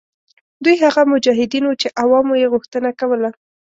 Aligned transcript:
دوی 0.63 0.75
هغه 0.83 1.01
مجاهدین 1.13 1.63
وه 1.65 1.75
چې 1.81 1.87
عوامو 2.01 2.33
یې 2.41 2.51
غوښتنه 2.53 2.89
کوله. 2.99 3.29